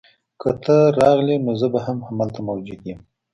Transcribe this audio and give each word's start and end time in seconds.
که 0.41 0.49
ته 0.63 0.75
راغلې 0.99 1.35
نو 1.45 1.51
زه 1.61 1.67
به 1.73 1.79
هم 1.87 1.97
هلته 2.07 2.39
موجود 2.49 2.81
یم 2.87 2.99